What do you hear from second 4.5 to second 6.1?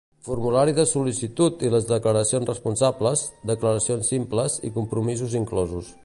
i compromisos inclosos.